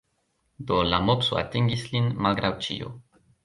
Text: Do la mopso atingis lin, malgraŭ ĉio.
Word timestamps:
Do 0.71 0.79
la 0.93 1.01
mopso 1.11 1.39
atingis 1.43 1.87
lin, 1.95 2.11
malgraŭ 2.27 2.53
ĉio. 2.67 2.95